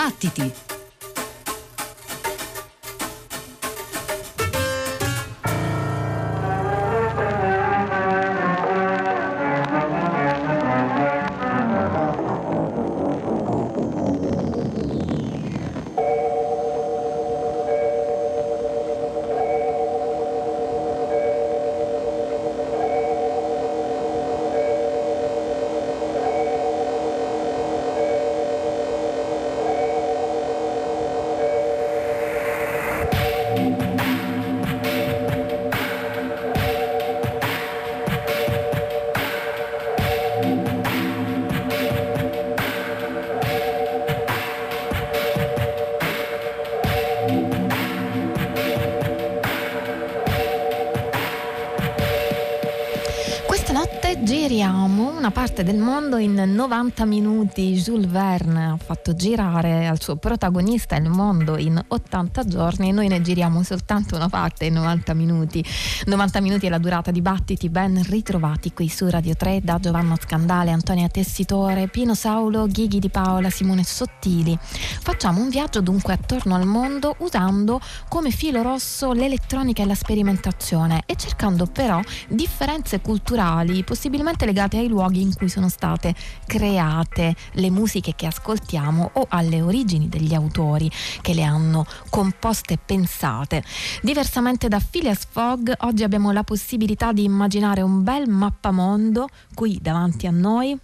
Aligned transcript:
Battiti! 0.00 0.69
Mondo 56.10 56.16
in 56.16 56.54
90 56.54 57.04
minuti. 57.04 57.74
Jules 57.74 58.06
Verne 58.06 58.66
ha 58.66 58.76
fatto 58.76 59.14
girare 59.14 59.86
al 59.86 60.00
suo 60.00 60.16
protagonista 60.16 60.96
il 60.96 61.08
mondo 61.08 61.56
in 61.56 61.80
80 61.86 62.44
giorni 62.46 62.90
noi 62.90 63.06
ne 63.06 63.20
giriamo 63.20 63.62
soltanto 63.62 64.16
una 64.16 64.28
parte 64.28 64.64
in 64.64 64.74
90 64.74 65.14
minuti. 65.14 65.64
90 66.06 66.40
minuti 66.40 66.66
è 66.66 66.68
la 66.68 66.78
durata 66.78 67.12
di 67.12 67.20
battiti 67.20 67.68
ben 67.68 68.02
ritrovati 68.02 68.72
qui 68.72 68.88
su 68.88 69.08
Radio 69.08 69.36
3 69.36 69.60
da 69.62 69.78
Giovanna 69.78 70.16
Scandale, 70.20 70.72
Antonia 70.72 71.06
Tessitore, 71.06 71.86
Pino 71.86 72.14
Saulo, 72.14 72.66
Ghighi 72.66 72.98
Di 72.98 73.08
Paola, 73.08 73.48
Simone 73.48 73.84
Sottili. 73.84 74.58
Facciamo 74.60 75.40
un 75.40 75.48
viaggio 75.48 75.80
dunque 75.80 76.14
attorno 76.14 76.56
al 76.56 76.66
mondo 76.66 77.14
usando 77.18 77.80
come 78.08 78.30
filo 78.30 78.62
rosso 78.62 79.12
l'elettronica 79.12 79.84
e 79.84 79.86
la 79.86 79.94
sperimentazione 79.94 81.02
e 81.06 81.14
cercando 81.14 81.66
però 81.66 82.00
differenze 82.26 83.00
culturali 83.00 83.84
possibilmente 83.84 84.44
legate 84.44 84.78
ai 84.78 84.88
luoghi 84.88 85.20
in 85.20 85.34
cui 85.34 85.48
sono 85.48 85.68
state 86.00 86.14
create 86.46 87.36
le 87.52 87.70
musiche 87.70 88.14
che 88.16 88.26
ascoltiamo 88.26 89.10
o 89.12 89.26
alle 89.28 89.60
origini 89.60 90.08
degli 90.08 90.32
autori 90.32 90.90
che 91.20 91.34
le 91.34 91.42
hanno 91.42 91.84
composte 92.08 92.74
e 92.74 92.78
pensate. 92.84 93.62
Diversamente 94.00 94.68
da 94.68 94.80
Phileas 94.80 95.26
Fogg, 95.30 95.70
oggi 95.80 96.02
abbiamo 96.02 96.32
la 96.32 96.42
possibilità 96.42 97.12
di 97.12 97.24
immaginare 97.24 97.82
un 97.82 98.02
bel 98.02 98.28
mappamondo 98.28 99.28
qui 99.54 99.78
davanti 99.80 100.26
a 100.26 100.30
noi 100.30 100.78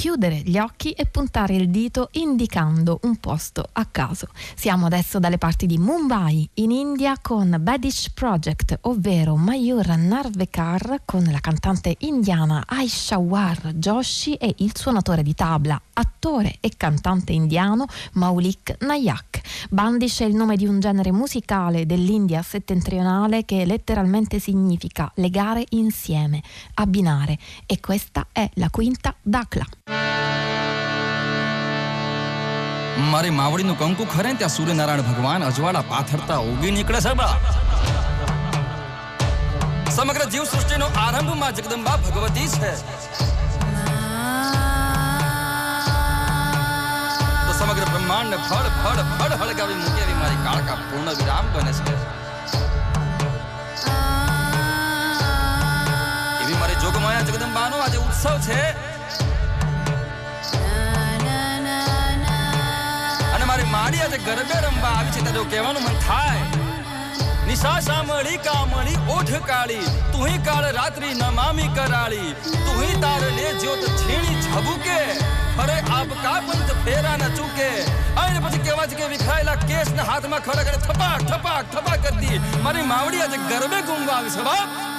chiudere 0.00 0.36
gli 0.36 0.56
occhi 0.56 0.92
e 0.92 1.04
puntare 1.04 1.54
il 1.56 1.68
dito 1.68 2.08
indicando 2.12 3.00
un 3.02 3.16
posto 3.16 3.68
a 3.70 3.84
caso. 3.84 4.28
Siamo 4.54 4.86
adesso 4.86 5.18
dalle 5.18 5.36
parti 5.36 5.66
di 5.66 5.76
Mumbai, 5.76 6.48
in 6.54 6.70
India, 6.70 7.18
con 7.20 7.54
Badish 7.60 8.08
Project, 8.14 8.78
ovvero 8.84 9.36
Mayur 9.36 9.86
Narvekar 9.98 11.02
con 11.04 11.24
la 11.24 11.40
cantante 11.40 11.96
indiana 11.98 12.64
Aishawar 12.66 13.74
Joshi 13.74 14.36
e 14.36 14.54
il 14.60 14.74
suonatore 14.74 15.22
di 15.22 15.34
tabla, 15.34 15.78
attore 15.92 16.56
e 16.60 16.72
cantante 16.78 17.32
indiano 17.32 17.84
Maulik 18.12 18.76
Nayak. 18.80 19.42
Bandish 19.68 20.20
è 20.20 20.24
il 20.24 20.34
nome 20.34 20.56
di 20.56 20.64
un 20.64 20.80
genere 20.80 21.12
musicale 21.12 21.84
dell'India 21.84 22.40
settentrionale 22.40 23.44
che 23.44 23.66
letteralmente 23.66 24.38
significa 24.38 25.12
legare 25.16 25.62
insieme, 25.70 26.42
abbinare 26.76 27.38
e 27.66 27.80
questa 27.80 28.28
è 28.32 28.48
la 28.54 28.70
quinta 28.70 29.14
Dakla. 29.20 29.66
મારી 33.12 33.34
માવડીનું 33.38 33.76
કંકુ 33.80 34.04
ખરે 34.12 34.30
ત્યાં 34.40 34.54
સૂર્યનારાયણ 34.56 35.08
ભગવાન 35.08 35.42
અજવાળા 35.50 35.88
પાથરતા 35.92 36.40
ઉગી 36.50 36.72
નીકળે 36.76 37.00
છે 37.06 37.12
સમગ્ર 39.94 40.24
જીવ 40.32 40.44
સૃષ્ટિનો 40.50 40.86
આરંભમાં 41.04 41.52
જગદંબા 41.56 41.96
ભગવતી 42.04 42.48
છે. 42.60 42.70
તો 47.46 47.52
સમગ્ર 47.58 47.86
બ્રહ્માંડ 47.92 48.34
ફળ 48.48 48.68
ફળ 48.82 49.00
ફળ 49.18 49.32
હળગાવી 49.40 49.78
મૂકે 49.82 50.00
એવી 50.04 50.18
મારી 50.20 50.40
કાળકા 50.46 50.78
પૂર્ણ 50.90 51.10
વિરામ 51.18 51.46
બને 51.56 51.72
છે. 51.78 51.94
એવી 56.42 56.58
મારી 56.62 56.78
જોગમાયા 56.84 57.26
જગદંબાનો 57.28 57.76
આજે 57.86 57.98
ઉત્સવ 58.06 58.36
છે. 58.46 58.60
આજે 64.10 64.22
ગરબે 64.26 64.56
રમવા 64.62 64.92
આવી 64.92 65.12
છે 65.14 65.20
તારું 65.26 65.50
કહેવાનું 65.50 65.84
મન 65.86 65.98
થાય. 66.06 66.44
નિશા 67.48 67.74
સાંભળી 67.88 68.40
કામળી 68.46 68.98
ઓઠ 69.16 69.34
કાળી 69.50 69.92
તુહી 70.14 70.40
કાળ 70.48 70.66
રાત્રિ 70.78 71.10
નમામી 71.20 71.68
કરાળી 71.78 72.34
તુહી 72.66 72.96
તારને 73.04 73.46
જ્યોત 73.62 73.86
છીણી 74.02 74.36
ઝબુકે 74.46 74.98
અરે 75.62 75.78
આપકા 75.98 76.36
પંત 76.48 76.78
ફેરા 76.84 77.16
ન 77.16 77.26
ચૂકે. 77.38 77.70
અને 78.24 78.38
પછી 78.44 78.62
કેવા 78.68 78.90
છે 78.92 79.00
કે 79.00 79.10
વિખરાયેલા 79.14 79.58
કેસ 79.72 79.96
ને 79.98 80.12
હાથમાં 80.12 80.46
ખડક 80.46 80.68
અને 80.74 80.86
થપાક 80.86 81.26
થપાક 81.32 81.74
થપાક 81.74 82.06
કરતી 82.06 82.40
મારી 82.68 82.88
માવડી 82.94 83.26
આજે 83.26 83.44
ગરબે 83.50 83.82
ગુમવા 83.90 84.16
આવી 84.16 84.38
છે, 84.38 84.48
બાપ. 84.52 84.89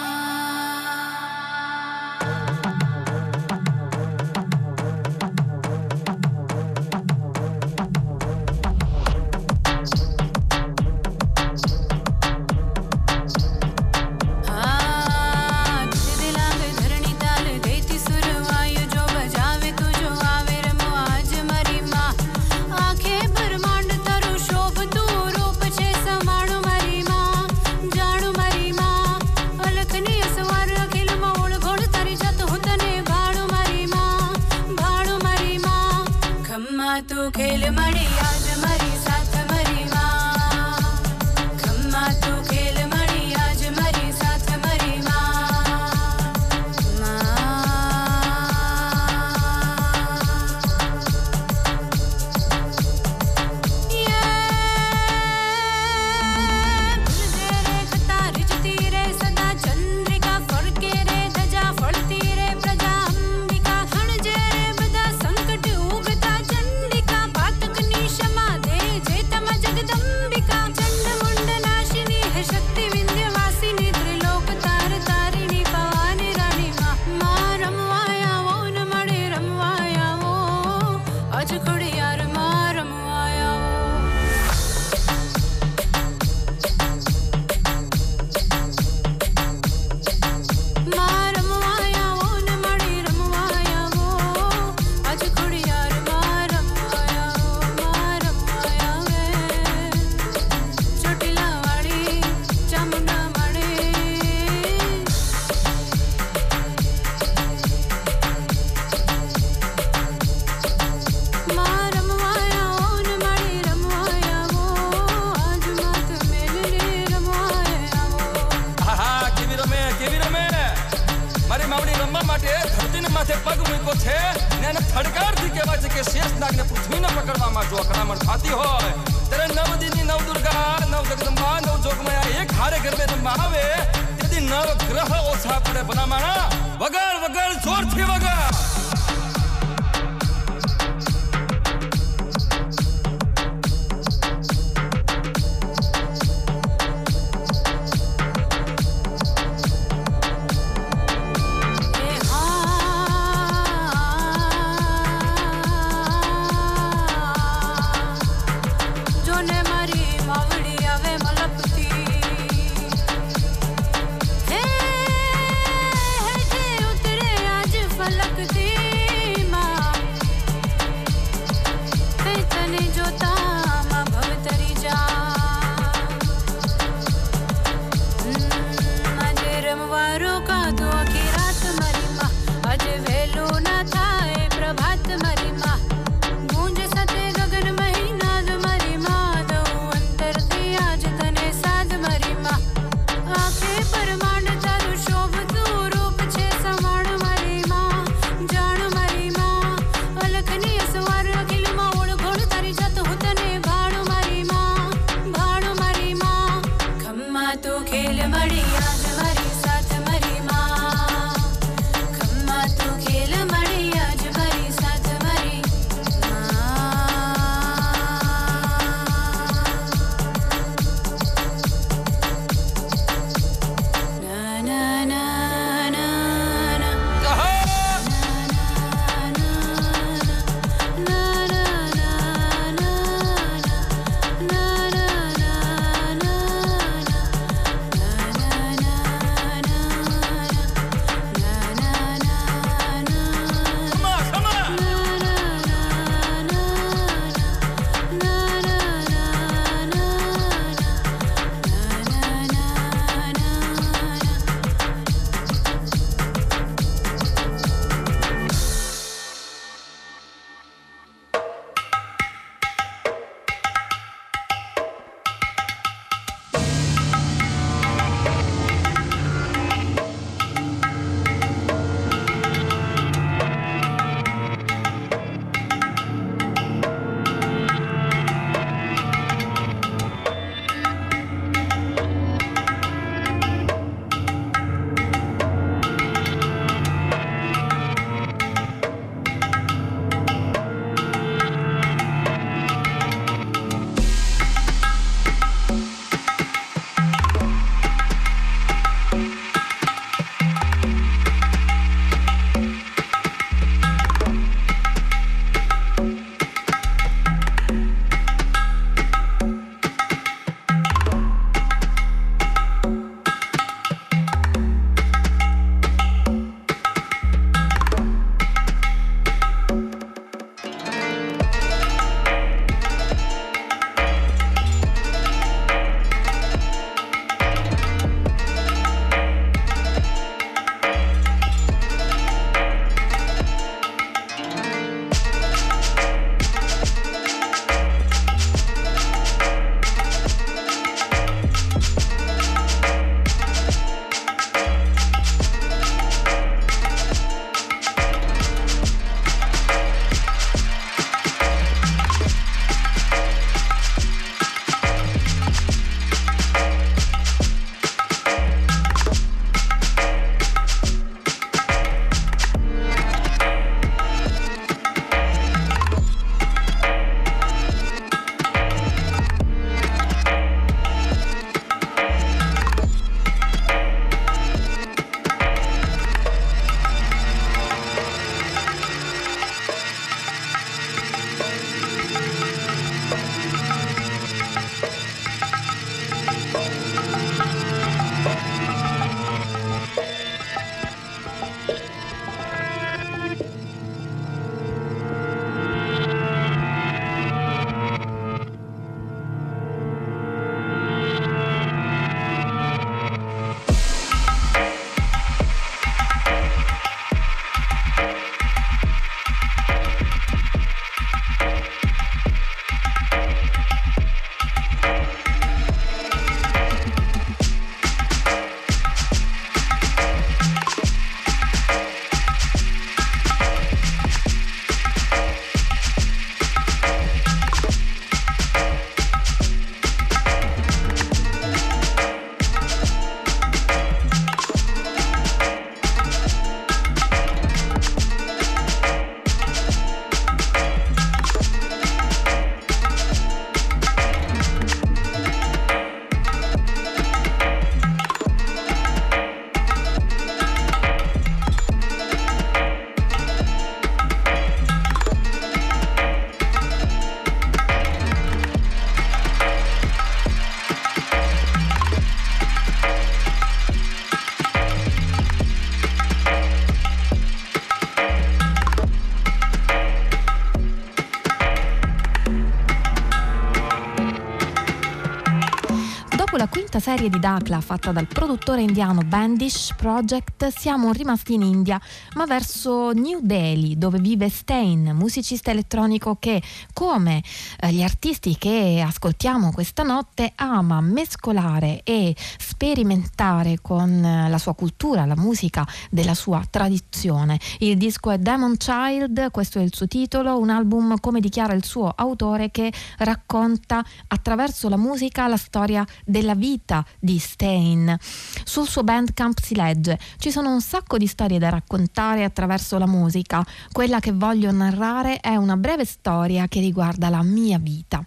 Serie 476.82 477.10
di 477.10 477.20
Dakla 477.20 477.62
fatta 477.62 477.92
dal 477.92 478.08
produttore 478.08 478.62
indiano 478.62 479.04
Bandish 479.04 479.76
Project 479.76 480.31
siamo 480.50 480.92
rimasti 480.92 481.34
in 481.34 481.42
India, 481.42 481.80
ma 482.16 482.26
verso 482.26 482.92
New 482.92 483.20
Delhi, 483.22 483.78
dove 483.78 484.00
vive 484.00 484.30
Stein, 484.30 484.92
musicista 484.96 485.52
elettronico 485.52 486.16
che, 486.20 486.42
come 486.74 487.22
eh, 487.60 487.72
gli 487.72 487.84
artisti 487.84 488.38
che 488.38 488.84
ascoltiamo 488.86 489.52
questa 489.52 489.84
notte, 489.84 490.32
ama 490.36 490.82
mescolare 490.82 491.82
e 491.84 492.16
sperimentare 492.40 493.60
con 493.62 494.04
eh, 494.04 494.30
la 494.30 494.38
sua 494.38 494.56
cultura, 494.56 495.06
la 495.06 495.16
musica 495.16 495.68
della 495.90 496.16
sua 496.16 496.44
tradizione. 496.50 497.40
Il 497.60 497.78
disco 497.78 498.10
è 498.10 498.18
Demon 498.18 498.58
Child, 498.58 499.30
questo 499.32 499.60
è 499.60 499.62
il 499.62 499.76
suo 499.76 499.88
titolo, 499.88 500.40
un 500.40 500.50
album 500.50 501.00
come 501.00 501.20
dichiara 501.20 501.54
il 501.54 501.66
suo 501.66 501.92
autore 501.96 502.50
che 502.50 502.72
racconta 503.00 503.84
attraverso 504.08 504.70
la 504.70 504.78
musica 504.78 505.28
la 505.28 505.38
storia 505.38 505.86
della 506.06 506.36
vita 506.36 506.84
di 507.00 507.20
Stein. 507.20 507.96
Sul 508.44 508.68
suo 508.68 508.84
bandcamp 508.84 509.40
si 509.40 509.56
legge: 509.56 510.00
Ci 510.18 510.31
sono 510.32 510.52
un 510.52 510.62
sacco 510.62 510.98
di 510.98 511.08
storie 511.08 511.40
da 511.40 511.50
raccontare 511.50 512.24
attraverso 512.24 512.78
la 512.78 512.88
musica. 512.88 513.46
Quella 513.72 514.00
che 514.00 514.12
voglio 514.12 514.52
narrare 514.52 515.20
è 515.20 515.36
una 515.36 515.58
breve 515.58 515.86
storia 515.86 516.48
che 516.48 516.60
riguarda 516.60 517.10
la 517.10 517.24
mia 517.24 517.58
vita. 517.60 518.04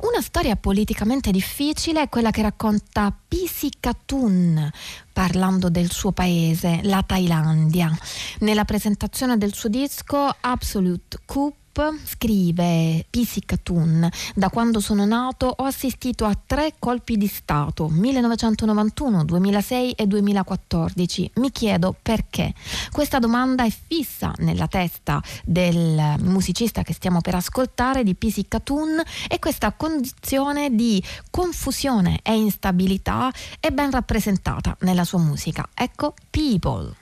Una 0.00 0.20
storia 0.20 0.56
politicamente 0.56 1.30
difficile 1.30 2.02
è 2.02 2.08
quella 2.08 2.30
che 2.30 2.42
racconta 2.42 3.14
Pisi 3.26 3.70
Katun, 3.80 4.70
parlando 5.12 5.68
del 5.68 5.90
suo 5.90 6.12
paese, 6.12 6.80
la 6.82 7.02
Thailandia. 7.02 7.90
Nella 8.40 8.64
presentazione 8.64 9.38
del 9.38 9.54
suo 9.54 9.68
disco 9.68 10.34
Absolute 10.40 11.18
Coup 11.24 11.54
scrive 12.04 13.06
Pisicatun, 13.08 14.08
da 14.34 14.50
quando 14.50 14.78
sono 14.78 15.06
nato 15.06 15.46
ho 15.46 15.64
assistito 15.64 16.26
a 16.26 16.36
tre 16.46 16.74
colpi 16.78 17.16
di 17.16 17.26
Stato, 17.26 17.88
1991, 17.88 19.24
2006 19.24 19.92
e 19.92 20.06
2014. 20.06 21.30
Mi 21.36 21.50
chiedo 21.50 21.96
perché. 22.00 22.52
Questa 22.90 23.18
domanda 23.18 23.64
è 23.64 23.70
fissa 23.70 24.32
nella 24.38 24.66
testa 24.66 25.22
del 25.44 26.16
musicista 26.20 26.82
che 26.82 26.92
stiamo 26.92 27.20
per 27.22 27.36
ascoltare 27.36 28.04
di 28.04 28.14
Pisicatun 28.14 29.00
e 29.28 29.38
questa 29.38 29.72
condizione 29.72 30.74
di 30.74 31.02
confusione 31.30 32.20
e 32.22 32.34
instabilità 32.34 33.32
è 33.58 33.70
ben 33.70 33.90
rappresentata 33.90 34.76
nella 34.80 35.04
sua 35.04 35.20
musica. 35.20 35.66
Ecco 35.74 36.14
People. 36.28 36.94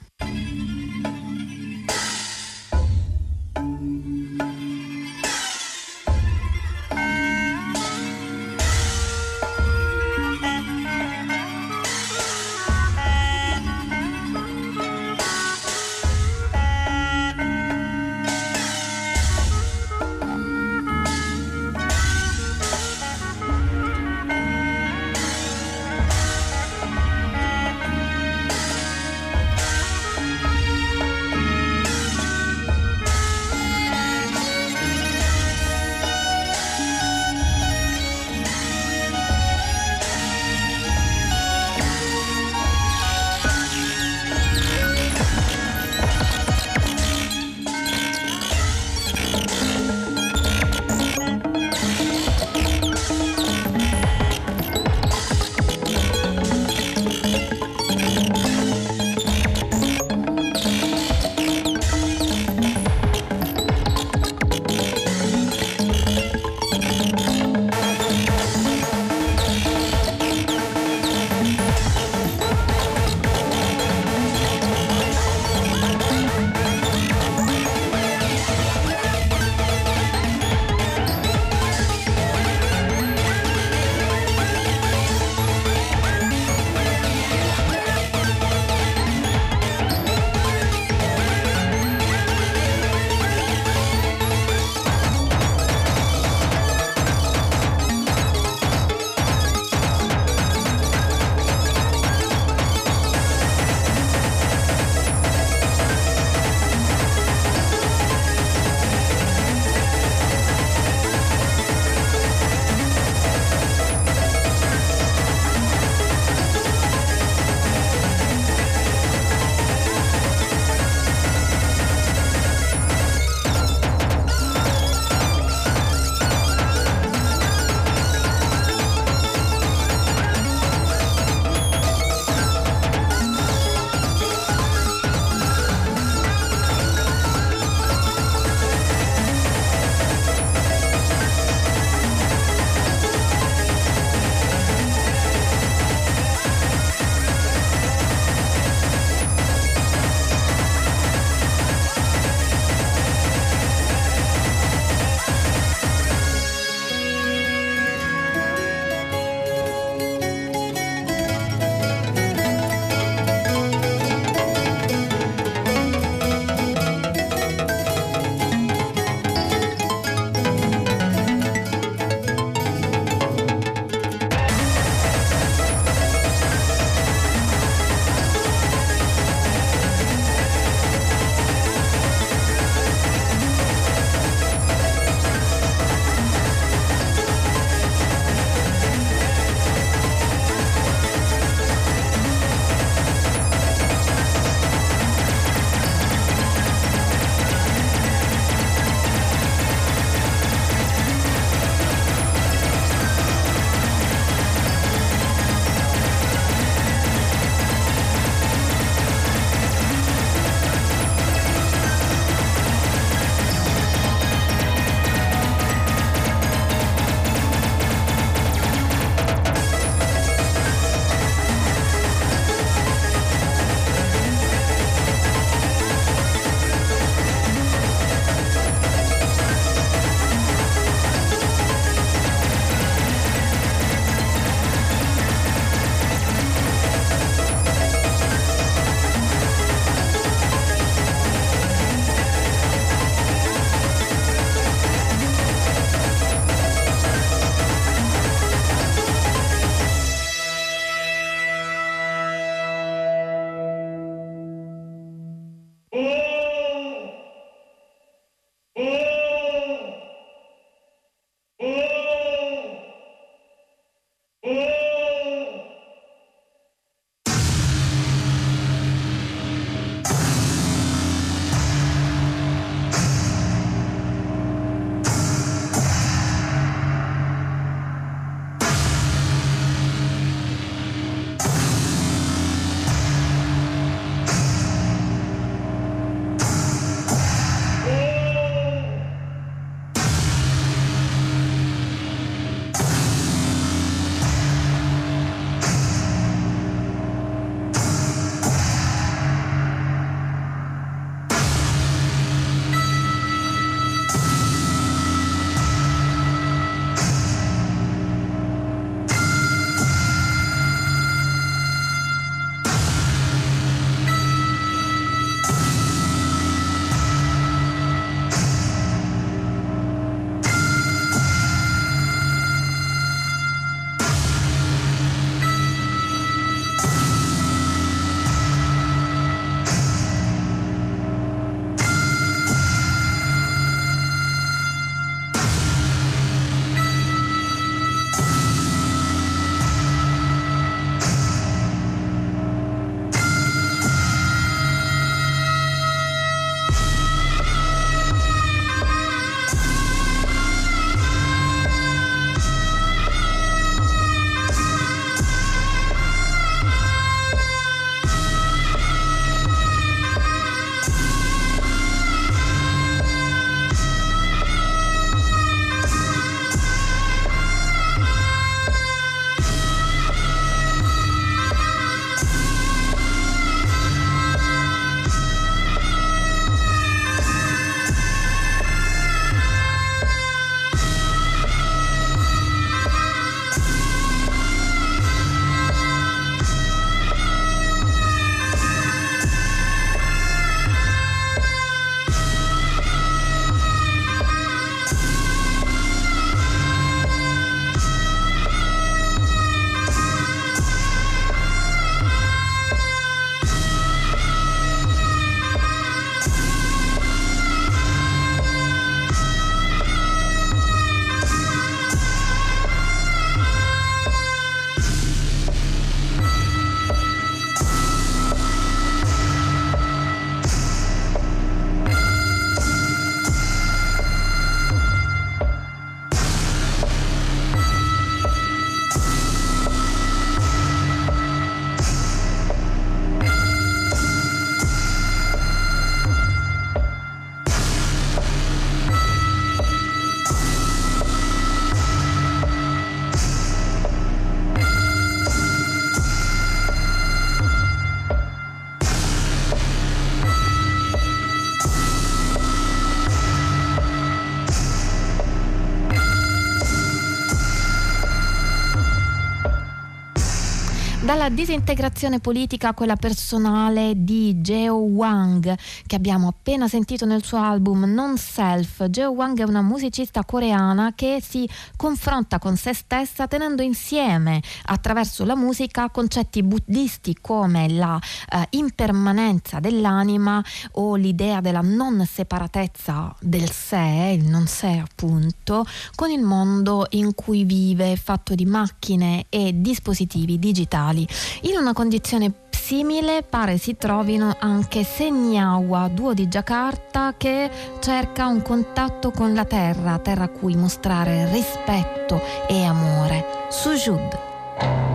Dalla 461.20 461.34
disintegrazione 461.34 462.18
politica 462.18 462.68
a 462.68 462.72
quella 462.72 462.96
personale 462.96 463.92
di 463.94 464.36
Jeo 464.36 464.76
Wang, 464.76 465.54
che 465.86 465.94
abbiamo 465.94 466.28
appena 466.28 466.66
sentito 466.66 467.04
nel 467.04 467.22
suo 467.22 467.36
album 467.36 467.84
Non 467.84 468.16
Self. 468.16 468.86
Jeo 468.86 469.10
Wang 469.10 469.38
è 469.38 469.42
una 469.42 469.60
musicista 469.60 470.24
coreana 470.24 470.94
che 470.94 471.22
si 471.22 471.46
confronta 471.76 472.38
con 472.38 472.56
se 472.56 472.72
stessa 472.72 473.26
tenendo 473.26 473.60
insieme 473.60 474.40
attraverso 474.64 475.26
la 475.26 475.36
musica 475.36 475.90
concetti 475.90 476.42
buddisti 476.42 477.14
come 477.20 477.68
la 477.68 478.00
eh, 478.32 478.46
impermanenza 478.52 479.60
dell'anima 479.60 480.42
o 480.72 480.94
l'idea 480.94 481.42
della 481.42 481.60
non 481.60 482.02
separatezza 482.10 483.14
del 483.20 483.50
sé, 483.50 484.16
il 484.18 484.24
non 484.24 484.46
sé 484.46 484.82
appunto, 484.82 485.66
con 485.94 486.08
il 486.08 486.22
mondo 486.22 486.86
in 486.92 487.14
cui 487.14 487.44
vive, 487.44 487.96
fatto 487.96 488.34
di 488.34 488.46
macchine 488.46 489.26
e 489.28 489.52
dispositivi 489.60 490.38
digitali. 490.38 491.08
In 491.42 491.56
una 491.56 491.72
condizione 491.72 492.32
simile 492.50 493.22
pare 493.22 493.58
si 493.58 493.76
trovino 493.76 494.36
anche 494.38 494.84
Segnawa, 494.84 495.88
duo 495.88 496.14
di 496.14 496.28
Giacarta 496.28 497.14
che 497.16 497.50
cerca 497.80 498.26
un 498.26 498.42
contatto 498.42 499.10
con 499.10 499.34
la 499.34 499.44
terra, 499.44 499.98
terra 499.98 500.24
a 500.24 500.28
cui 500.28 500.54
mostrare 500.54 501.28
rispetto 501.32 502.20
e 502.46 502.62
amore. 502.64 503.46
Sujud. 503.48 504.89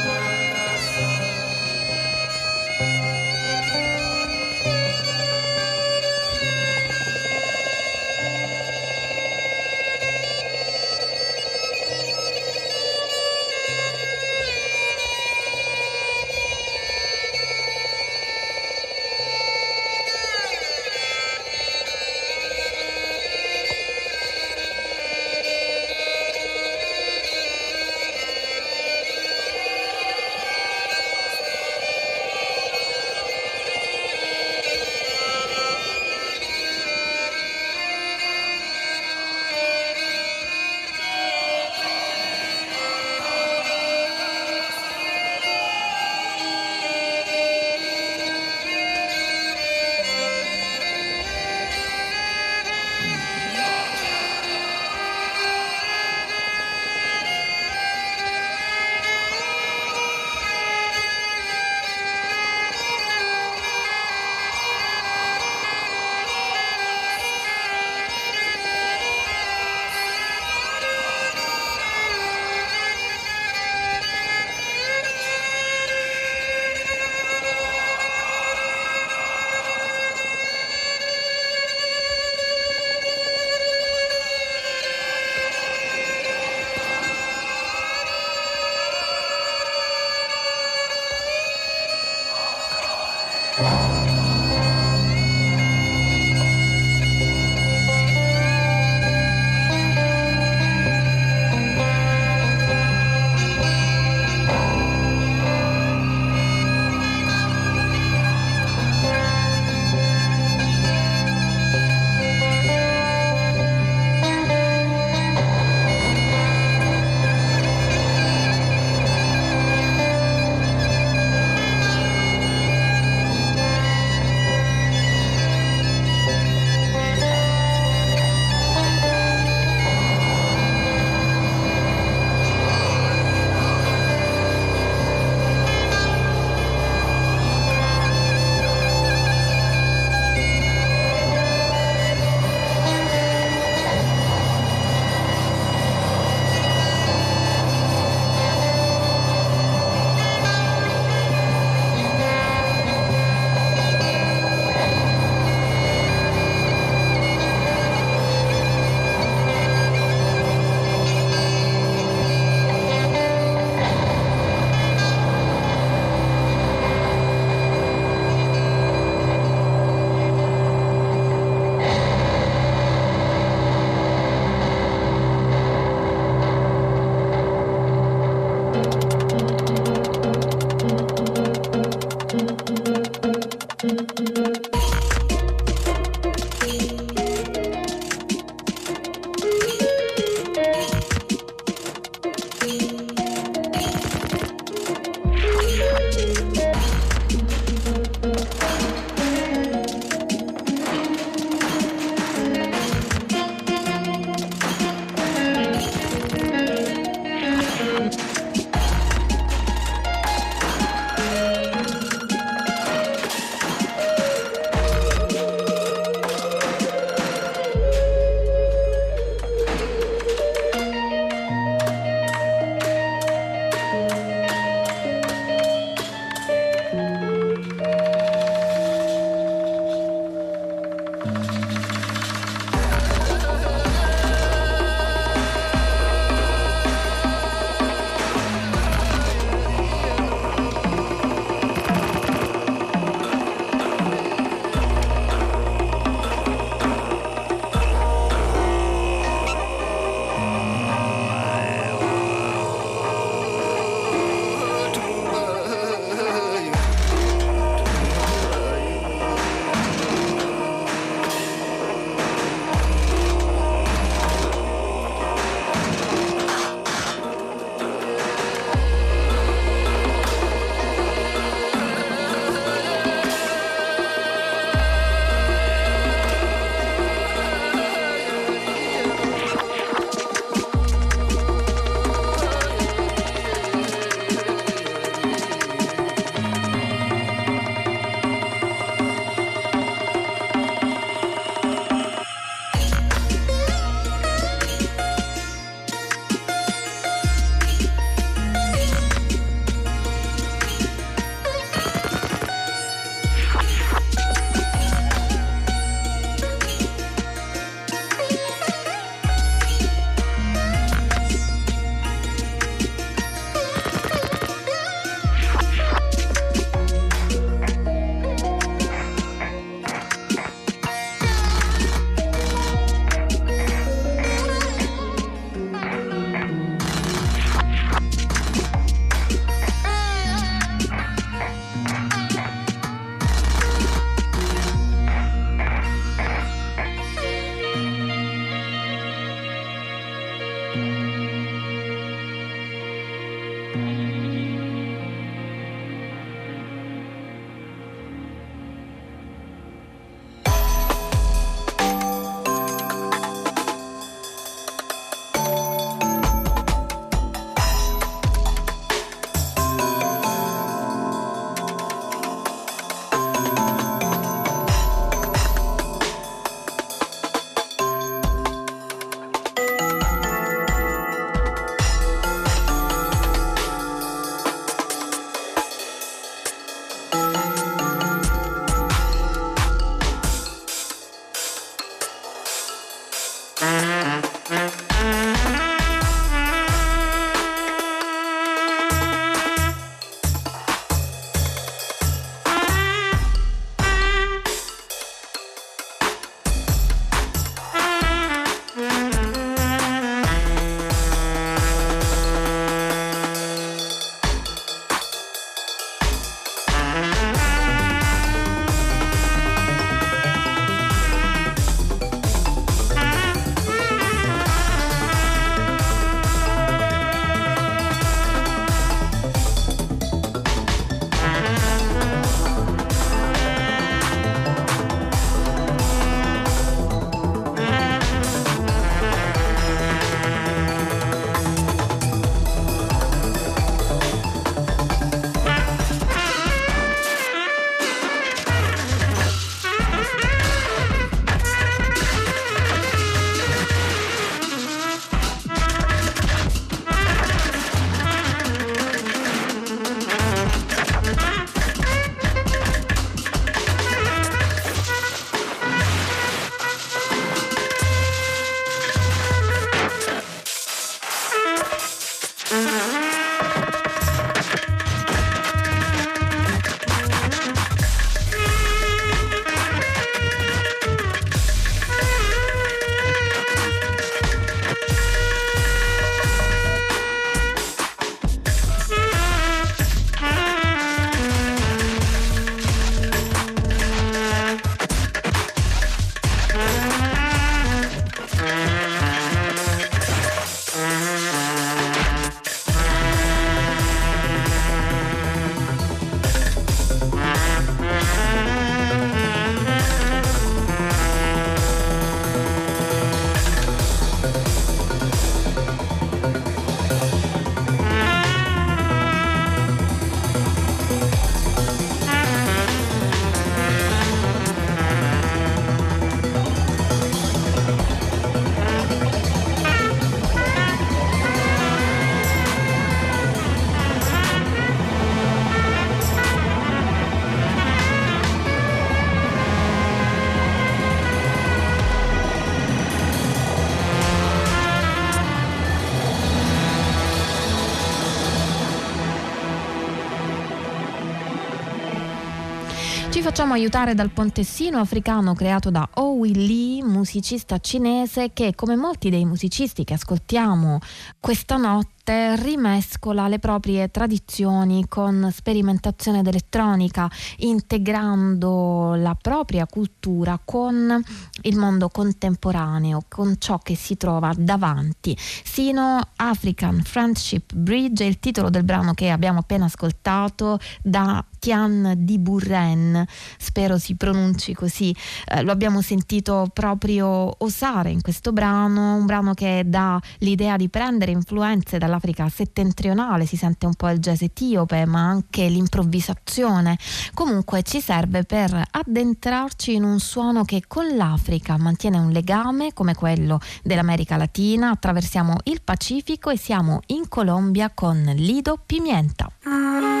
Facciamo 543.31 543.53
aiutare 543.53 543.95
dal 543.95 544.09
pontessino 544.09 544.79
africano 544.79 545.33
creato 545.33 545.71
da 545.71 545.87
Owi 545.93 546.33
Lee, 546.35 546.83
musicista 546.83 547.59
cinese 547.59 548.33
che 548.33 548.53
come 548.55 548.75
molti 548.75 549.09
dei 549.09 549.23
musicisti 549.23 549.85
che 549.85 549.93
ascoltiamo 549.93 550.79
questa 551.17 551.55
notte 551.55 552.35
rimescola 552.35 553.29
le 553.29 553.39
proprie 553.39 553.89
tradizioni 553.89 554.85
con 554.89 555.31
sperimentazione 555.33 556.21
d'elettronica, 556.23 557.09
integrando 557.37 558.95
la 558.95 559.15
propria 559.15 559.65
cultura 559.65 560.37
con 560.43 561.01
il 561.43 561.57
mondo 561.57 561.87
contemporaneo, 561.87 563.05
con 563.07 563.35
ciò 563.39 563.59
che 563.59 563.77
si 563.77 563.95
trova 563.95 564.33
davanti. 564.35 565.15
Sino 565.17 566.01
African 566.17 566.81
Friendship 566.83 567.53
Bridge 567.53 568.03
è 568.03 568.07
il 568.07 568.19
titolo 568.19 568.49
del 568.49 568.65
brano 568.65 568.93
che 568.93 569.09
abbiamo 569.09 569.39
appena 569.39 569.65
ascoltato 569.65 570.59
da 570.81 571.23
Tian 571.41 571.93
di 571.97 572.19
Burren, 572.19 573.05
spero 573.37 573.77
si 573.77 573.95
pronunci 573.95 574.53
così, 574.53 574.95
eh, 575.27 575.41
lo 575.43 575.51
abbiamo 575.51 575.81
sentito 575.81 576.47
proprio 576.53 577.35
osare 577.43 577.89
in 577.89 578.01
questo 578.01 578.31
brano, 578.31 578.95
un 578.95 579.05
brano 579.05 579.33
che 579.33 579.63
dà 579.65 579.99
l'idea 580.19 580.55
di 580.55 580.69
prendere 580.69 581.11
influenze 581.11 581.77
dalla 581.77 581.91
dall'Africa 581.91 582.29
settentrionale, 582.29 583.25
si 583.25 583.35
sente 583.35 583.65
un 583.65 583.73
po' 583.73 583.89
il 583.89 583.99
jazz 583.99 584.21
etiope, 584.21 584.85
ma 584.85 585.01
anche 585.01 585.47
l'improvvisazione. 585.47 586.77
Comunque 587.13 587.63
ci 587.63 587.81
serve 587.81 588.23
per 588.23 588.61
addentrarci 588.71 589.73
in 589.73 589.83
un 589.83 589.99
suono 589.99 590.45
che 590.45 590.63
con 590.67 590.95
l'Africa 590.95 591.57
mantiene 591.57 591.97
un 591.97 592.11
legame 592.11 592.73
come 592.73 592.95
quello 592.95 593.39
dell'America 593.63 594.15
Latina. 594.15 594.71
Attraversiamo 594.71 595.35
il 595.43 595.61
Pacifico 595.61 596.29
e 596.29 596.37
siamo 596.37 596.79
in 596.87 597.09
Colombia 597.09 597.69
con 597.73 598.01
Lido 598.15 598.57
Pimienta. 598.65 600.00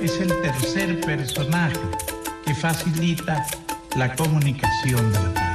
Es 0.00 0.20
el 0.20 0.28
tercer 0.42 1.00
personaje 1.00 1.80
que 2.44 2.54
facilita 2.54 3.44
la 3.96 4.14
comunicación 4.14 5.12
de 5.12 5.18
la. 5.18 5.47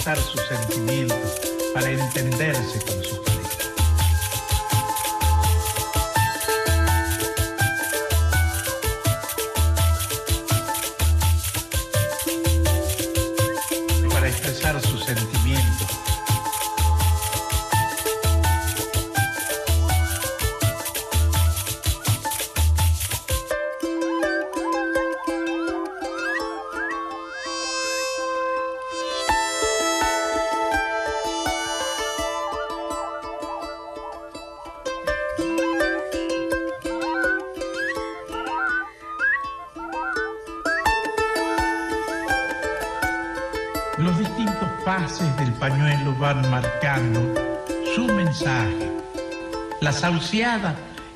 Expresar 0.00 0.18
sus 0.18 0.40
sentimientos, 0.48 1.18
para 1.74 1.90
entenderse 1.90 2.80
con 2.86 3.04
su 3.04 3.22
pareja. 3.22 3.50
Para 14.10 14.28
expresar 14.28 14.80
sus 14.80 15.04
sentimientos. 15.04 15.99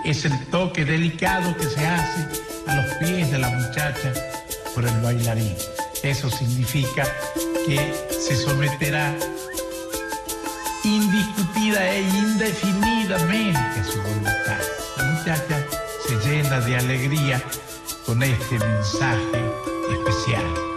Es 0.04 0.24
el 0.24 0.46
toque 0.46 0.84
delicado 0.84 1.56
que 1.56 1.66
se 1.66 1.86
hace 1.86 2.26
a 2.66 2.74
los 2.74 2.94
pies 2.96 3.30
de 3.30 3.38
la 3.38 3.48
muchacha 3.48 4.12
por 4.74 4.84
el 4.84 5.00
bailarín. 5.02 5.54
Eso 6.02 6.28
significa 6.28 7.06
que 7.64 7.94
se 8.10 8.34
someterá 8.34 9.14
indiscutida 10.82 11.94
e 11.94 12.00
indefinidamente 12.00 13.80
a 13.80 13.84
su 13.84 14.02
voluntad. 14.02 14.58
La 14.96 15.04
muchacha 15.04 15.64
se 16.08 16.28
llena 16.28 16.58
de 16.60 16.76
alegría 16.76 17.40
con 18.06 18.20
este 18.20 18.58
mensaje 18.58 19.44
especial. 19.92 20.73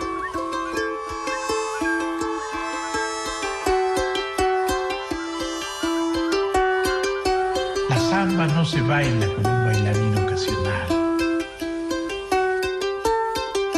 Se 8.68 8.82
baila 8.82 9.28
con 9.28 9.46
un 9.46 9.66
bailarín 9.66 10.18
ocasional. 10.18 10.88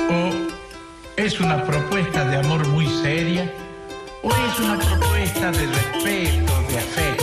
O 0.10 0.32
es 1.16 1.40
una 1.40 1.64
propuesta 1.64 2.26
de 2.26 2.38
amor 2.38 2.68
muy 2.70 2.88
seria, 2.88 3.54
o 4.24 4.32
es 4.32 4.60
una 4.60 4.80
propuesta 4.80 5.52
de 5.52 5.68
respeto, 5.68 6.54
de 6.70 6.78
afecto. 6.80 7.19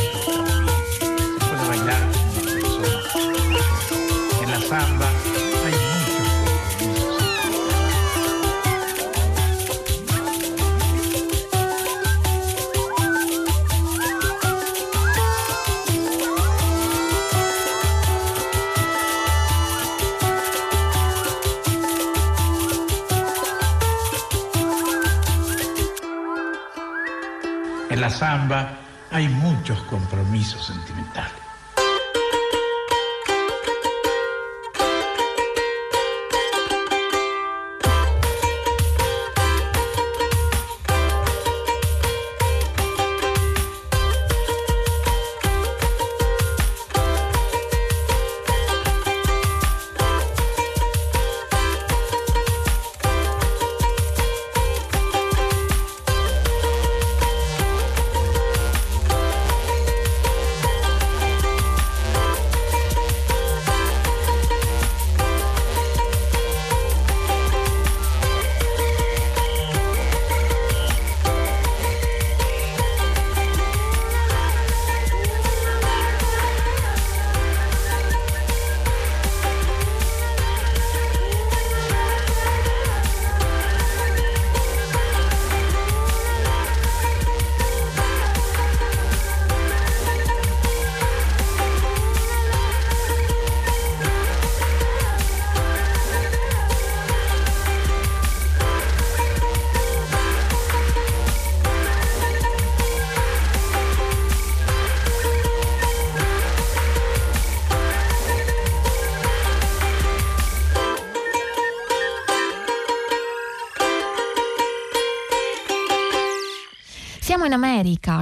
Compromisos 30.47 30.67
sentimentales. 30.67 31.46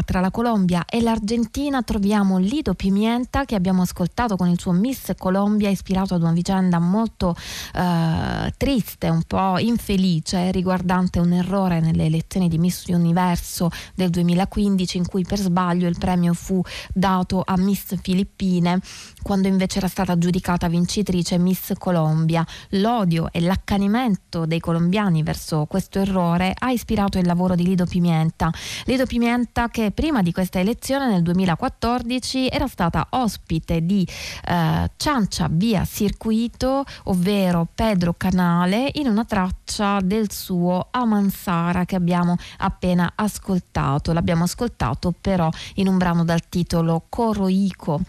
Tra 0.04 0.18
la 0.20 0.32
Colombia 0.32 0.84
e 0.84 1.00
l'Argentina 1.00 1.82
troviamo 1.82 2.38
Lido 2.38 2.74
Pimienta 2.74 3.44
che 3.44 3.54
abbiamo 3.54 3.82
ascoltato 3.82 4.34
con 4.34 4.48
il 4.48 4.58
suo 4.58 4.72
Miss 4.72 5.12
Colombia 5.16 5.70
ispirato 5.70 6.14
ad 6.14 6.22
una 6.22 6.32
vicenda 6.32 6.80
molto 6.80 7.36
eh, 7.74 8.52
triste, 8.56 9.08
un 9.08 9.22
po' 9.22 9.58
infelice 9.58 10.50
riguardante 10.50 11.20
un 11.20 11.32
errore 11.32 11.78
nelle 11.78 12.06
elezioni 12.06 12.48
di 12.48 12.58
Miss 12.58 12.86
Universo 12.88 13.70
del 13.94 14.10
2015 14.10 14.96
in 14.96 15.06
cui 15.06 15.24
per 15.24 15.38
sbaglio 15.38 15.86
il 15.86 15.96
premio 15.96 16.34
fu 16.34 16.60
dato 16.92 17.42
a 17.44 17.56
Miss 17.56 17.94
Filippine 18.02 18.80
quando 19.22 19.46
invece 19.46 19.78
era 19.78 19.88
stata 19.88 20.18
giudicata 20.18 20.68
vincitrice 20.68 21.38
Miss 21.38 21.72
Colombia. 21.78 22.44
L'odio 22.70 23.28
e 23.30 23.40
l'accanimento 23.40 24.44
dei 24.44 24.58
colombiani 24.58 25.22
verso 25.22 25.66
questo 25.66 26.00
errore 26.00 26.52
ha 26.58 26.70
ispirato 26.72 27.18
il 27.18 27.26
lavoro 27.26 27.54
di 27.54 27.62
Lido 27.64 27.86
Pimienta. 27.86 28.50
Lido 28.86 29.04
Elio 29.04 29.06
Pimenta 29.06 29.68
che 29.68 29.90
prima 29.94 30.22
di 30.22 30.32
questa 30.32 30.58
elezione 30.58 31.06
nel 31.06 31.22
2014 31.22 32.48
era 32.48 32.66
stata 32.66 33.06
ospite 33.10 33.86
di 33.86 34.06
eh, 34.46 34.90
Ciancia 34.96 35.48
via 35.50 35.84
Circuito, 35.84 36.84
ovvero 37.04 37.66
Pedro 37.72 38.14
Canale, 38.16 38.90
in 38.94 39.06
una 39.06 39.24
traccia 39.24 40.00
del 40.02 40.30
suo 40.30 40.88
Amansara 40.90 41.84
che 41.84 41.94
abbiamo 41.94 42.36
appena 42.58 43.12
ascoltato. 43.14 44.12
L'abbiamo 44.12 44.44
ascoltato 44.44 45.14
però 45.18 45.48
in 45.74 45.88
un 45.88 45.96
brano 45.96 46.24
dal 46.24 46.48
titolo 46.48 47.04
Coroico. 47.08 48.00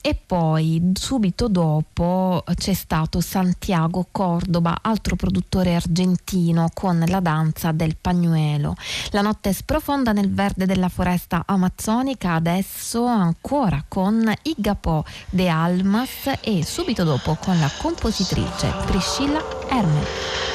E 0.00 0.14
poi 0.14 0.92
subito 0.94 1.48
dopo 1.48 2.44
c'è 2.54 2.74
stato 2.74 3.20
Santiago 3.20 4.06
Cordoba, 4.10 4.78
altro 4.82 5.16
produttore 5.16 5.74
argentino 5.74 6.68
con 6.74 7.02
la 7.06 7.20
danza 7.20 7.72
del 7.72 7.96
pagnuelo. 7.98 8.74
La 9.10 9.22
notte 9.22 9.52
sprofonda 9.54 10.12
nel 10.12 10.30
verde 10.30 10.66
della 10.66 10.90
foresta 10.90 11.12
amazzonica, 11.46 12.32
adesso 12.34 13.04
ancora 13.04 13.84
con 13.86 14.32
Igapò 14.42 15.02
de 15.30 15.48
Almas 15.48 16.30
e 16.40 16.64
subito 16.64 17.04
dopo 17.04 17.36
con 17.40 17.58
la 17.58 17.70
compositrice 17.80 18.72
Priscilla 18.86 19.42
Hermes. 19.68 20.53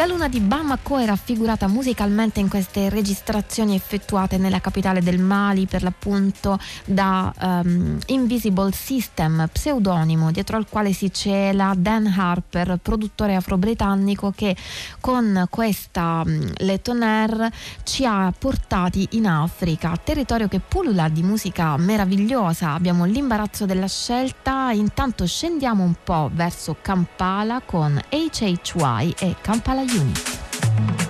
La 0.00 0.06
luna 0.06 0.28
di 0.28 0.40
Bamako 0.40 0.96
è 0.96 1.04
raffigurata 1.04 1.68
musicalmente 1.68 2.40
in 2.40 2.48
queste 2.48 2.88
registrazioni 2.88 3.74
effettuate 3.74 4.38
nella 4.38 4.58
capitale 4.58 5.02
del 5.02 5.18
Mali, 5.18 5.66
per 5.66 5.82
l'appunto 5.82 6.58
da 6.86 7.30
um, 7.38 7.98
Invisible 8.06 8.72
System, 8.72 9.46
pseudonimo 9.52 10.30
dietro 10.30 10.56
al 10.56 10.66
quale 10.70 10.94
si 10.94 11.12
cela 11.12 11.74
Dan 11.76 12.06
Harper, 12.06 12.78
produttore 12.80 13.34
afro-britannico 13.34 14.32
che 14.34 14.56
con 15.00 15.44
questa 15.50 16.22
um, 16.24 16.50
Tonnerre 16.80 17.52
ci 17.82 18.06
ha 18.06 18.32
portati 18.38 19.06
in 19.10 19.26
Africa, 19.26 20.00
territorio 20.02 20.48
che 20.48 20.60
pullula 20.60 21.10
di 21.10 21.22
musica 21.22 21.76
meravigliosa. 21.76 22.72
Abbiamo 22.72 23.04
l'imbarazzo 23.04 23.66
della 23.66 23.86
scelta, 23.86 24.70
intanto 24.72 25.26
scendiamo 25.26 25.84
un 25.84 25.94
po' 26.02 26.30
verso 26.32 26.76
Kampala 26.80 27.60
con 27.60 28.00
HHY 28.08 29.14
e 29.18 29.36
Kampala 29.42 29.88
volume. 29.90 31.09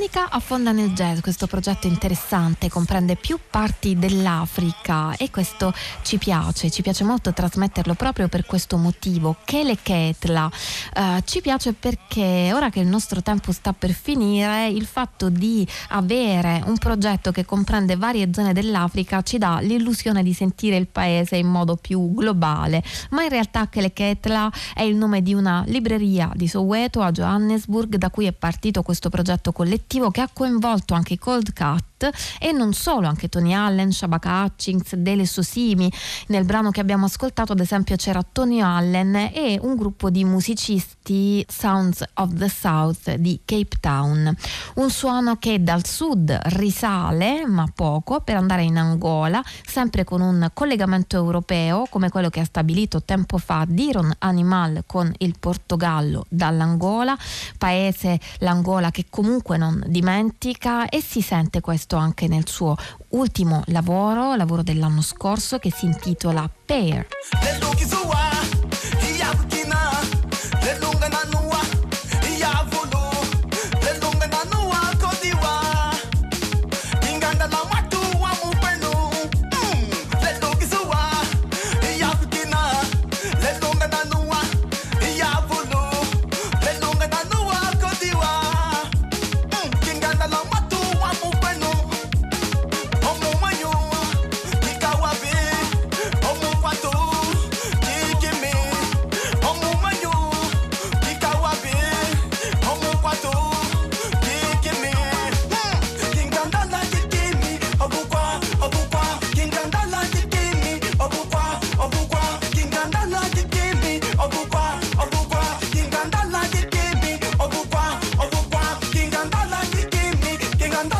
Nell'elettronica 0.00 0.30
affonda 0.30 0.72
nel 0.72 0.92
jazz, 0.92 1.20
questo 1.20 1.46
progetto 1.46 1.86
interessante 1.86 2.70
comprende 2.70 3.16
più 3.16 3.38
parti 3.50 3.98
dell'Africa 3.98 5.14
e 5.16 5.30
questo 5.30 5.74
ci 6.02 6.16
piace, 6.16 6.70
ci 6.70 6.80
piace 6.80 7.04
molto 7.04 7.34
trasmetterlo 7.34 7.92
proprio 7.94 8.28
per 8.28 8.46
questo 8.46 8.78
motivo. 8.78 9.36
Kele 9.44 9.76
Ketla 9.82 10.46
uh, 10.46 11.00
ci 11.24 11.42
piace 11.42 11.74
perché 11.74 12.50
ora 12.54 12.70
che 12.70 12.80
il 12.80 12.86
nostro 12.86 13.20
tempo 13.20 13.52
sta 13.52 13.74
per 13.74 13.90
finire, 13.90 14.68
il 14.68 14.86
fatto 14.86 15.28
di 15.28 15.66
avere 15.88 16.62
un 16.64 16.78
progetto 16.78 17.30
che 17.30 17.44
comprende 17.44 17.96
varie 17.96 18.30
zone 18.32 18.54
dell'Africa 18.54 19.20
ci 19.20 19.36
dà 19.36 19.60
l'illusione 19.60 20.22
di 20.22 20.32
sentire 20.32 20.76
il 20.76 20.86
paese 20.86 21.36
in 21.36 21.46
modo 21.46 21.76
più 21.76 22.14
globale, 22.14 22.82
ma 23.10 23.22
in 23.22 23.28
realtà 23.28 23.68
Kele 23.68 23.92
Ketla 23.92 24.50
è 24.72 24.82
il 24.82 24.94
nome 24.94 25.20
di 25.20 25.34
una 25.34 25.62
libreria 25.66 26.30
di 26.34 26.48
Soweto 26.48 27.02
a 27.02 27.10
Johannesburg 27.10 27.96
da 27.96 28.08
cui 28.08 28.24
è 28.24 28.32
partito 28.32 28.82
questo 28.82 29.10
progetto 29.10 29.52
collettivo 29.52 29.88
che 30.12 30.20
ha 30.20 30.30
coinvolto 30.32 30.94
anche 30.94 31.14
i 31.14 31.18
Cold 31.18 31.52
Cut 31.52 31.89
e 32.38 32.52
non 32.52 32.72
solo, 32.72 33.06
anche 33.06 33.28
Tony 33.28 33.52
Allen, 33.52 33.92
Shabaka 33.92 34.44
Hutchings, 34.44 34.94
Dele 34.94 35.26
Sosimi. 35.26 35.90
Nel 36.28 36.44
brano 36.44 36.70
che 36.70 36.80
abbiamo 36.80 37.06
ascoltato, 37.06 37.52
ad 37.52 37.60
esempio, 37.60 37.96
c'era 37.96 38.22
Tony 38.22 38.60
Allen 38.60 39.14
e 39.32 39.58
un 39.60 39.76
gruppo 39.76 40.10
di 40.10 40.24
musicisti 40.24 41.44
Sounds 41.48 42.04
of 42.14 42.34
the 42.34 42.48
South 42.48 43.14
di 43.14 43.40
Cape 43.44 43.76
Town. 43.80 44.34
Un 44.74 44.90
suono 44.90 45.36
che 45.36 45.62
dal 45.62 45.86
sud 45.86 46.38
risale, 46.44 47.46
ma 47.46 47.66
poco, 47.74 48.20
per 48.20 48.36
andare 48.36 48.62
in 48.62 48.78
Angola, 48.78 49.42
sempre 49.66 50.04
con 50.04 50.20
un 50.20 50.50
collegamento 50.54 51.16
europeo 51.16 51.86
come 51.90 52.08
quello 52.08 52.30
che 52.30 52.40
ha 52.40 52.44
stabilito 52.44 53.02
tempo 53.02 53.38
fa 53.38 53.64
Diron 53.66 54.12
Animal 54.18 54.84
con 54.86 55.12
il 55.18 55.34
Portogallo 55.38 56.24
dall'Angola, 56.28 57.16
paese 57.58 58.18
l'Angola 58.38 58.90
che 58.90 59.06
comunque 59.10 59.56
non 59.56 59.82
dimentica 59.86 60.88
e 60.88 61.02
si 61.02 61.20
sente 61.20 61.60
questo 61.60 61.89
visto 61.90 61.96
anche 61.96 62.28
nel 62.28 62.46
suo 62.46 62.76
ultimo 63.10 63.62
lavoro, 63.66 64.36
lavoro 64.36 64.62
dell'anno 64.62 65.02
scorso 65.02 65.58
che 65.58 65.72
si 65.72 65.86
intitola 65.86 66.48
Pair. 66.64 67.06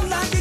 like 0.08 0.39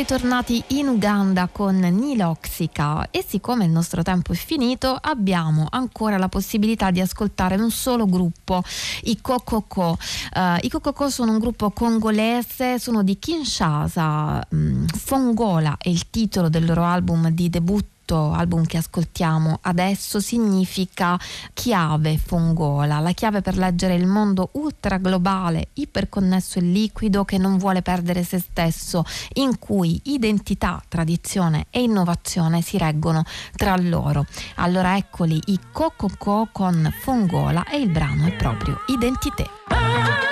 ritornati 0.00 0.64
in 0.68 0.88
Uganda 0.88 1.50
con 1.52 1.76
Niloxica 1.76 3.10
e 3.10 3.22
siccome 3.26 3.66
il 3.66 3.70
nostro 3.70 4.02
tempo 4.02 4.32
è 4.32 4.34
finito 4.34 4.98
abbiamo 4.98 5.66
ancora 5.68 6.16
la 6.16 6.30
possibilità 6.30 6.90
di 6.90 7.02
ascoltare 7.02 7.56
un 7.56 7.70
solo 7.70 8.06
gruppo, 8.06 8.62
i 9.02 9.20
Kokoko. 9.20 9.98
Uh, 10.34 10.56
I 10.62 10.70
Kokoko 10.70 11.10
sono 11.10 11.32
un 11.32 11.38
gruppo 11.38 11.68
congolese, 11.70 12.78
sono 12.78 13.02
di 13.02 13.18
Kinshasa, 13.18 14.42
um, 14.48 14.86
Fongola 14.86 15.76
è 15.76 15.90
il 15.90 16.08
titolo 16.08 16.48
del 16.48 16.64
loro 16.64 16.84
album 16.84 17.28
di 17.28 17.50
debutto 17.50 17.99
questo 18.10 18.32
album 18.32 18.64
che 18.64 18.76
ascoltiamo 18.78 19.58
adesso 19.62 20.18
significa 20.18 21.16
chiave 21.54 22.18
fongola, 22.18 22.98
la 22.98 23.12
chiave 23.12 23.40
per 23.40 23.56
leggere 23.56 23.94
il 23.94 24.06
mondo 24.06 24.48
ultra 24.52 24.98
globale, 24.98 25.68
iperconnesso 25.74 26.58
e 26.58 26.62
liquido 26.62 27.24
che 27.24 27.38
non 27.38 27.56
vuole 27.56 27.82
perdere 27.82 28.24
se 28.24 28.40
stesso, 28.40 29.04
in 29.34 29.58
cui 29.60 30.00
identità, 30.04 30.82
tradizione 30.88 31.66
e 31.70 31.82
innovazione 31.82 32.62
si 32.62 32.78
reggono 32.78 33.22
tra 33.54 33.76
loro. 33.76 34.26
Allora 34.56 34.96
eccoli 34.96 35.40
i 35.46 35.60
Cococo 35.70 36.48
con 36.50 36.92
Fongola 37.02 37.64
e 37.68 37.78
il 37.78 37.90
brano 37.90 38.26
è 38.26 38.34
proprio 38.34 38.80
Identité. 38.88 40.29